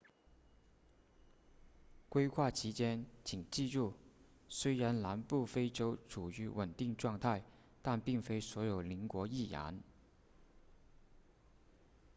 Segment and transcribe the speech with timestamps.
[2.09, 3.93] 规划期间请记住
[4.49, 7.43] 虽然南部非洲处于稳定状态
[7.83, 9.79] 但并非所有邻国亦然